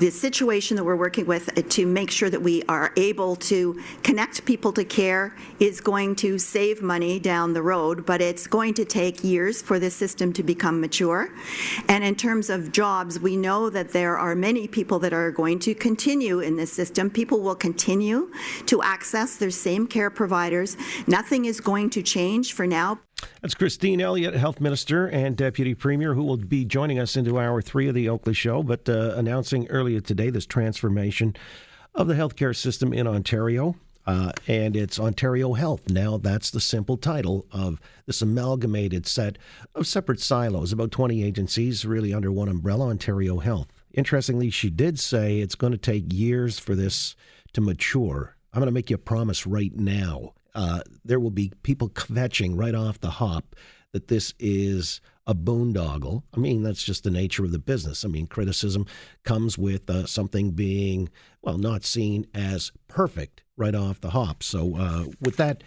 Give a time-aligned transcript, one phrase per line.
[0.00, 4.46] the situation that we're working with to make sure that we are able to connect
[4.46, 8.84] people to care is going to save money down the road, but it's going to
[8.86, 11.28] take years for this system to become mature.
[11.88, 15.58] And in terms of jobs, we know that there are many people that are going
[15.60, 17.10] to continue in this system.
[17.10, 18.32] People will continue
[18.66, 20.78] to access their same care providers.
[21.06, 23.00] Nothing is going to change for now.
[23.40, 27.62] That's Christine Elliott, Health Minister and Deputy Premier, who will be joining us into hour
[27.62, 31.34] three of the Oakley Show, but uh, announcing earlier today this transformation
[31.94, 33.76] of the healthcare system in Ontario.
[34.06, 35.88] Uh, and it's Ontario Health.
[35.88, 39.38] Now, that's the simple title of this amalgamated set
[39.74, 43.68] of separate silos, about 20 agencies really under one umbrella, Ontario Health.
[43.92, 47.14] Interestingly, she did say it's going to take years for this
[47.52, 48.36] to mature.
[48.52, 52.58] I'm going to make you a promise right now uh, there will be people kvetching
[52.58, 53.56] right off the hop
[53.92, 56.22] that this is a boondoggle.
[56.34, 58.04] I mean, that's just the nature of the business.
[58.04, 58.86] I mean, criticism
[59.24, 61.08] comes with uh, something being,
[61.42, 64.42] well, not seen as perfect right off the hop.
[64.42, 65.62] So, uh, with that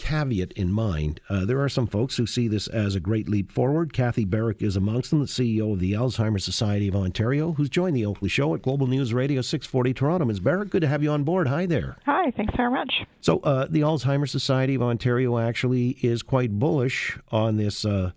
[0.00, 3.52] caveat in mind, uh, there are some folks who see this as a great leap
[3.52, 3.92] forward.
[3.92, 7.94] Cathy Barrick is amongst them, the CEO of the Alzheimer's Society of Ontario, who's joined
[7.94, 10.24] the Oakley Show at Global News Radio 640 Toronto.
[10.24, 10.40] Ms.
[10.40, 11.48] Barrick, good to have you on board.
[11.48, 11.98] Hi there.
[12.06, 12.90] Hi, thanks very much.
[13.20, 18.12] So, uh, the Alzheimer's Society of Ontario actually is quite bullish on this uh,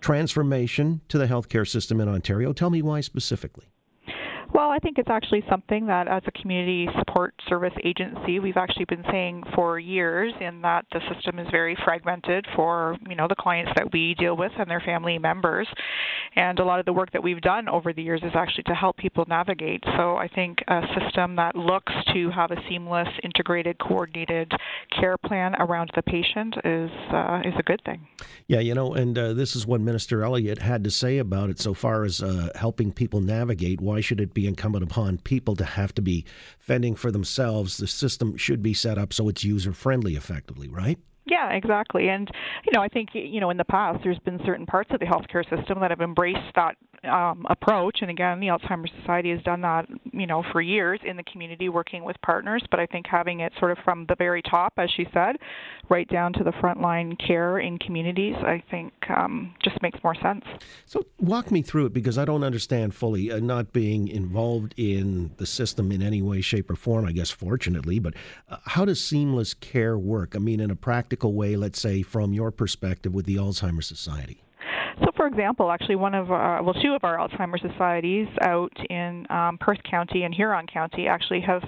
[0.00, 2.52] transformation to the healthcare system in Ontario.
[2.52, 3.66] Tell me why specifically.
[4.54, 8.86] Well, I think it's actually something that, as a community support service agency, we've actually
[8.86, 13.34] been saying for years, in that the system is very fragmented for you know the
[13.34, 15.68] clients that we deal with and their family members,
[16.34, 18.74] and a lot of the work that we've done over the years is actually to
[18.74, 19.84] help people navigate.
[19.96, 24.50] So I think a system that looks to have a seamless, integrated, coordinated
[24.98, 28.06] care plan around the patient is uh, is a good thing.
[28.48, 31.60] Yeah, you know, and uh, this is what Minister Elliott had to say about it
[31.60, 33.78] so far as uh, helping people navigate.
[33.78, 36.24] Why should it be incumbent upon people to have to be
[36.58, 37.78] fending for themselves.
[37.78, 40.98] The system should be set up so it's user friendly effectively, right?
[41.26, 42.08] Yeah, exactly.
[42.08, 42.30] And
[42.64, 45.06] you know, I think you know in the past there's been certain parts of the
[45.06, 47.98] healthcare system that have embraced that um, approach.
[48.00, 51.68] And again, the Alzheimer's Society has done that, you know, for years in the community,
[51.68, 52.62] working with partners.
[52.70, 55.36] But I think having it sort of from the very top, as she said,
[55.88, 60.44] right down to the frontline care in communities, I think um, just makes more sense.
[60.86, 65.32] So walk me through it because I don't understand fully, uh, not being involved in
[65.36, 67.04] the system in any way, shape, or form.
[67.04, 68.14] I guess fortunately, but
[68.48, 70.34] uh, how does seamless care work?
[70.34, 74.42] I mean, in a practical way, let's say from your perspective with the Alzheimer's Society.
[75.18, 79.58] For example, actually, one of our, well, two of our Alzheimer's societies out in um,
[79.60, 81.64] Perth County and Huron County actually have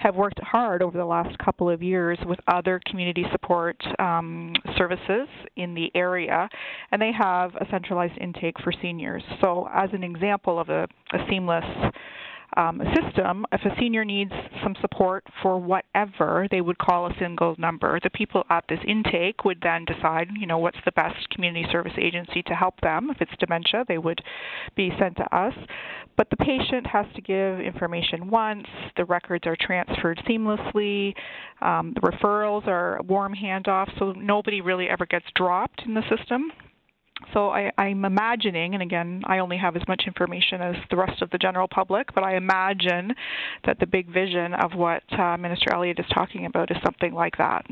[0.00, 5.28] have worked hard over the last couple of years with other community support um, services
[5.56, 6.46] in the area,
[6.92, 9.22] and they have a centralized intake for seniors.
[9.40, 11.64] So, as an example of a, a seamless
[12.56, 17.54] um, system, if a senior needs some support for whatever, they would call a single
[17.58, 17.98] number.
[18.02, 21.92] The people at this intake would then decide, you know, what's the best community service
[21.98, 23.10] agency to help them.
[23.10, 24.20] If it's dementia, they would
[24.76, 25.54] be sent to us.
[26.16, 31.14] But the patient has to give information once, the records are transferred seamlessly,
[31.62, 36.52] um, the referrals are warm handoffs, so nobody really ever gets dropped in the system.
[37.32, 41.22] So I, I'm imagining, and again, I only have as much information as the rest
[41.22, 43.14] of the general public, but I imagine
[43.64, 47.36] that the big vision of what uh, Minister Elliott is talking about is something like
[47.38, 47.66] that.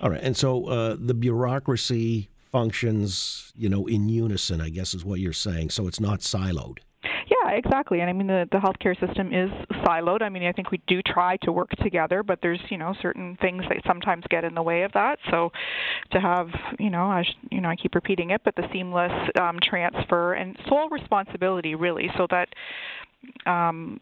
[0.00, 5.04] All right, and so uh, the bureaucracy functions, you know, in unison, I guess is
[5.04, 5.70] what you're saying.
[5.70, 6.78] So it's not siloed.
[7.44, 8.00] Yeah, exactly.
[8.00, 9.50] And I mean, the, the healthcare system is
[9.84, 10.22] siloed.
[10.22, 13.36] I mean, I think we do try to work together, but there's, you know, certain
[13.40, 15.18] things that sometimes get in the way of that.
[15.30, 15.50] So
[16.12, 16.48] to have,
[16.78, 20.56] you know, I, you know, I keep repeating it, but the seamless um, transfer and
[20.68, 22.48] sole responsibility, really, so that
[23.46, 24.00] um,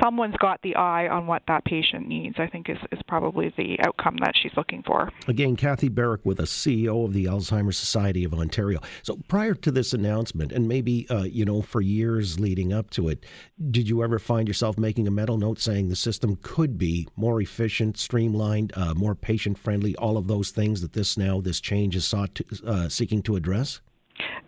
[0.00, 3.78] someone's got the eye on what that patient needs, I think is, is probably the
[3.84, 5.10] outcome that she's looking for.
[5.26, 8.80] Again, Cathy Barrick with a CEO of the Alzheimer's Society of Ontario.
[9.02, 13.08] So prior to this announcement, and maybe, uh, you know, for years leading up to
[13.08, 13.24] it,
[13.70, 17.40] did you ever find yourself making a mental note saying the system could be more
[17.40, 21.96] efficient, streamlined, uh, more patient friendly, all of those things that this now, this change
[21.96, 23.80] is sought to, uh, seeking to address?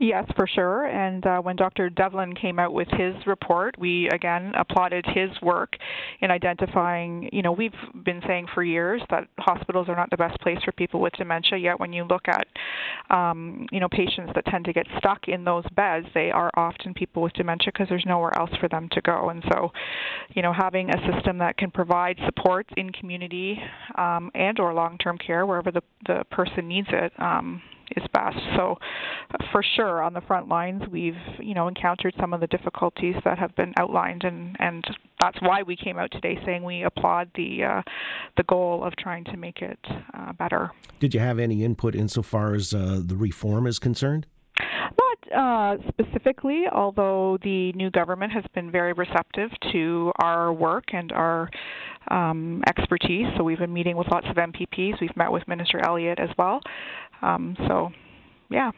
[0.00, 0.86] Yes, for sure.
[0.86, 1.88] And uh, when Dr.
[1.88, 5.76] Devlin came out with his report, we again applauded his work
[6.20, 7.30] in identifying.
[7.32, 7.72] You know, we've
[8.04, 11.58] been saying for years that hospitals are not the best place for people with dementia.
[11.58, 12.46] Yet, when you look at,
[13.16, 16.92] um, you know, patients that tend to get stuck in those beds, they are often
[16.92, 19.28] people with dementia because there's nowhere else for them to go.
[19.28, 19.70] And so,
[20.34, 23.60] you know, having a system that can provide supports in community
[23.96, 27.12] um, and/or long-term care wherever the the person needs it.
[27.18, 27.62] Um,
[27.96, 28.36] is best.
[28.56, 28.76] So,
[29.52, 33.38] for sure, on the front lines, we've you know encountered some of the difficulties that
[33.38, 34.84] have been outlined, and and
[35.20, 37.82] that's why we came out today saying we applaud the uh,
[38.36, 39.78] the goal of trying to make it
[40.14, 40.70] uh, better.
[41.00, 44.26] Did you have any input insofar as uh, the reform is concerned?
[44.60, 51.10] Not uh, specifically, although the new government has been very receptive to our work and
[51.12, 51.50] our
[52.10, 53.26] um, expertise.
[53.36, 55.00] So we've been meeting with lots of MPPs.
[55.00, 56.60] We've met with Minister Elliott as well.
[57.24, 57.90] Um, so,
[58.50, 58.70] yeah.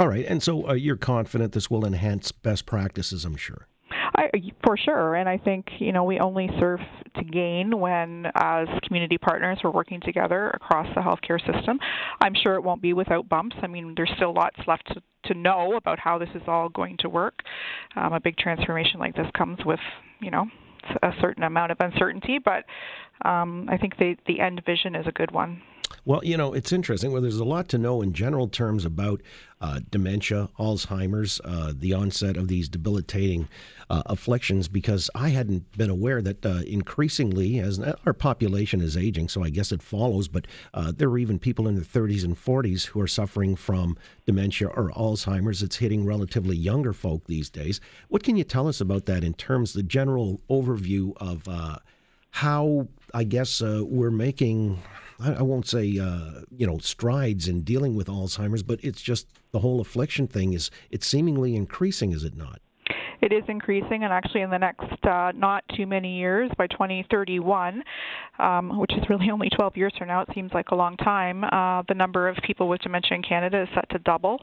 [0.00, 0.24] All right.
[0.26, 3.68] And so uh, you're confident this will enhance best practices, I'm sure.
[4.14, 4.30] I,
[4.64, 6.80] for sure, and I think you know we only serve
[7.16, 11.78] to gain when, as community partners, we're working together across the healthcare system.
[12.20, 13.56] I'm sure it won't be without bumps.
[13.62, 15.02] I mean, there's still lots left to,
[15.32, 17.40] to know about how this is all going to work.
[17.96, 19.80] Um, a big transformation like this comes with,
[20.20, 20.46] you know,
[21.02, 22.64] a certain amount of uncertainty, but
[23.28, 25.62] um, I think the the end vision is a good one.
[26.04, 27.12] Well, you know, it's interesting.
[27.12, 29.22] Well, there's a lot to know in general terms about
[29.60, 33.48] uh, dementia, Alzheimer's, uh, the onset of these debilitating
[33.88, 39.28] uh, afflictions, because I hadn't been aware that uh, increasingly, as our population is aging,
[39.28, 42.36] so I guess it follows, but uh, there are even people in their 30s and
[42.36, 43.96] 40s who are suffering from
[44.26, 45.62] dementia or Alzheimer's.
[45.62, 47.80] It's hitting relatively younger folk these days.
[48.08, 51.76] What can you tell us about that in terms, of the general overview of uh,
[52.32, 54.80] how, I guess, we're making
[55.24, 59.60] I, won't say uh, you know strides in dealing with Alzheimer's, but it's just the
[59.60, 62.60] whole affliction thing is it's seemingly increasing, is it not?
[63.22, 67.82] It is increasing, and actually in the next uh, not too many years, by 2031,
[68.40, 71.44] um, which is really only 12 years from now, it seems like a long time,
[71.44, 74.40] uh, the number of people with dementia in Canada is set to double.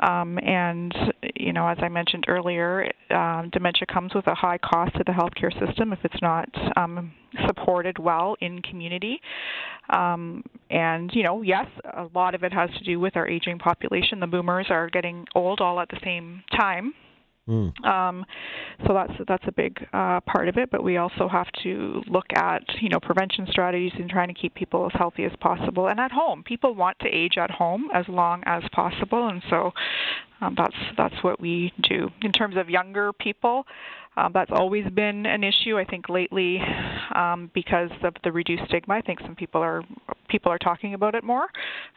[0.00, 0.94] Um, and,
[1.34, 5.12] you know, as I mentioned earlier, um, dementia comes with a high cost to the
[5.12, 7.12] healthcare system if it's not um,
[7.46, 9.20] supported well in community.
[9.90, 13.58] Um, and, you know, yes, a lot of it has to do with our aging
[13.58, 14.20] population.
[14.20, 16.94] The boomers are getting old all at the same time.
[17.48, 17.84] Mm.
[17.84, 18.24] Um,
[18.86, 20.70] so that's that's a big uh, part of it.
[20.70, 24.54] But we also have to look at you know prevention strategies and trying to keep
[24.54, 26.44] people as healthy as possible and at home.
[26.44, 29.72] People want to age at home as long as possible, and so
[30.40, 32.08] um, that's that's what we do.
[32.22, 33.64] In terms of younger people,
[34.16, 35.78] um, that's always been an issue.
[35.78, 36.60] I think lately,
[37.14, 39.82] um, because of the reduced stigma, I think some people are
[40.28, 41.46] people are talking about it more.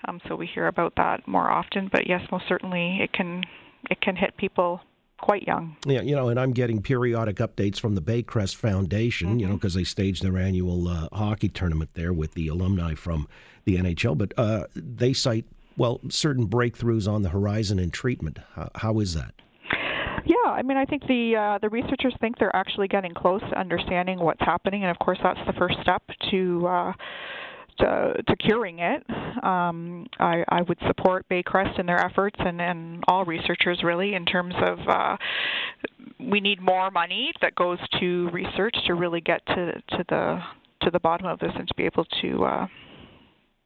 [0.08, 1.90] Um, so we hear about that more often.
[1.92, 3.44] But yes, most certainly it can
[3.92, 4.82] it can hit people
[5.20, 5.76] quite young.
[5.86, 9.40] Yeah, you know, and I'm getting periodic updates from the Baycrest Foundation, mm-hmm.
[9.40, 13.28] you know, because they staged their annual uh, hockey tournament there with the alumni from
[13.66, 14.18] the NHL.
[14.18, 15.46] But uh, they cite,
[15.78, 18.40] well, certain breakthroughs on the horizon in treatment.
[18.56, 19.34] how, how is that?
[20.26, 23.60] Yeah, I mean, I think the uh, the researchers think they're actually getting close to
[23.60, 26.02] understanding what's happening, and of course, that's the first step
[26.32, 26.94] to uh,
[27.80, 29.04] to, to curing it.
[29.44, 34.26] Um, I, I would support Baycrest in their efforts and, and all researchers really in
[34.26, 35.18] terms of uh,
[36.20, 40.40] we need more money that goes to research to really get to, to the
[40.82, 42.68] to the bottom of this and to be able to uh,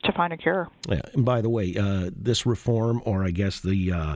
[0.04, 0.70] to find a cure.
[0.88, 1.02] Yeah.
[1.14, 4.16] And by the way, uh, this reform, or I guess the uh,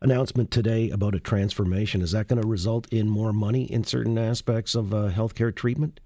[0.00, 4.18] announcement today about a transformation, is that going to result in more money in certain
[4.18, 6.00] aspects of uh, healthcare treatment?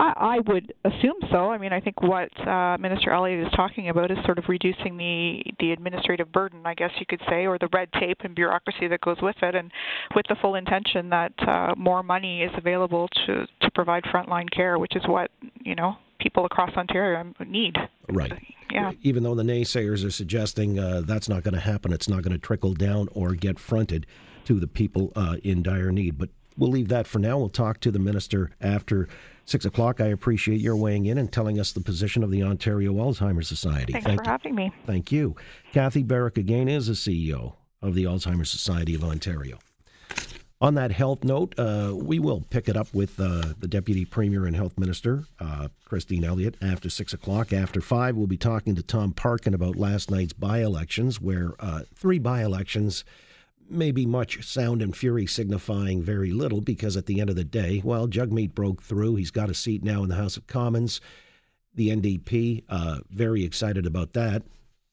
[0.00, 1.50] I, I would assume so.
[1.50, 4.96] I mean, I think what uh, Minister Elliott is talking about is sort of reducing
[4.96, 8.88] the the administrative burden, I guess you could say, or the red tape and bureaucracy
[8.88, 9.70] that goes with it, and
[10.14, 14.78] with the full intention that uh, more money is available to to provide frontline care,
[14.78, 15.30] which is what
[15.62, 17.76] you know people across Ontario need.
[18.08, 18.32] Right.
[18.72, 18.92] Yeah.
[19.02, 22.32] Even though the naysayers are suggesting uh, that's not going to happen, it's not going
[22.32, 24.06] to trickle down or get fronted
[24.44, 26.16] to the people uh, in dire need.
[26.16, 27.38] But we'll leave that for now.
[27.38, 29.08] We'll talk to the minister after
[29.50, 30.00] six o'clock.
[30.00, 33.92] I appreciate your weighing in and telling us the position of the Ontario Alzheimer's Society.
[33.92, 34.30] Thanks Thank for you.
[34.30, 34.72] having me.
[34.86, 35.34] Thank you.
[35.72, 39.58] Cathy Barrick again is the CEO of the Alzheimer's Society of Ontario.
[40.62, 44.44] On that health note, uh, we will pick it up with uh, the Deputy Premier
[44.44, 47.50] and Health Minister, uh, Christine Elliott, after 6 o'clock.
[47.50, 51.84] After 5, we'll be talking to Tom Parkin about last night's by elections, where uh,
[51.94, 53.04] three by elections
[53.70, 57.80] maybe much sound and fury signifying very little because at the end of the day,
[57.84, 59.16] well, Jagmeet broke through.
[59.16, 61.00] He's got a seat now in the House of Commons.
[61.74, 64.42] The NDP, uh, very excited about that.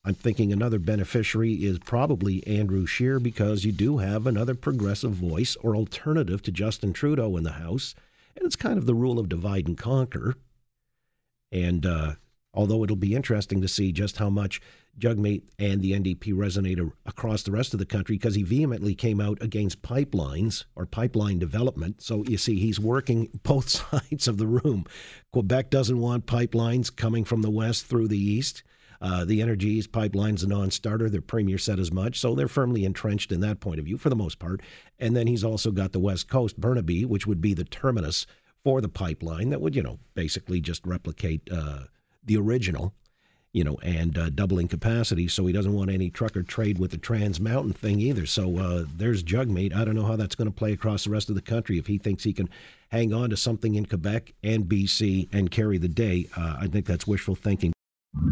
[0.06, 5.58] I'm thinking another beneficiary is probably Andrew Scheer because you do have another progressive voice
[5.58, 7.94] or alternative to Justin Trudeau in the House.
[8.36, 10.36] And it's kind of the rule of divide and conquer.
[11.52, 12.14] And uh,
[12.58, 14.60] although it'll be interesting to see just how much
[15.00, 19.22] Jagmeet and the NDP resonate across the rest of the country because he vehemently came
[19.22, 22.02] out against pipelines or pipeline development.
[22.02, 24.86] So you see, he's working both sides of the room.
[25.32, 28.64] Quebec doesn't want pipelines coming from the west through the east.
[29.00, 31.12] Uh, the Energy pipeline's a non-starter.
[31.12, 34.10] Their premier said as much, so they're firmly entrenched in that point of view for
[34.10, 34.62] the most part.
[34.98, 38.26] And then he's also got the West Coast, Burnaby, which would be the terminus
[38.64, 41.82] for the pipeline that would, you know, basically just replicate uh,
[42.28, 42.94] the original,
[43.52, 45.28] you know, and uh, doubling capacity.
[45.28, 48.26] So he doesn't want any trucker trade with the Trans Mountain thing either.
[48.26, 49.76] So uh, there's Jagmeet.
[49.76, 51.78] I don't know how that's going to play across the rest of the country.
[51.78, 52.50] If he thinks he can
[52.90, 56.86] hang on to something in Quebec and BC and carry the day, uh, I think
[56.86, 57.74] that's wishful thinking.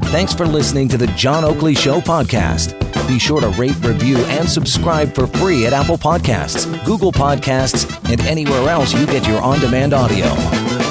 [0.06, 2.80] Thanks for listening to the John Oakley Show podcast.
[3.08, 8.22] Be sure to rate, review, and subscribe for free at Apple Podcasts, Google Podcasts, and
[8.22, 10.85] anywhere else you get your on demand audio.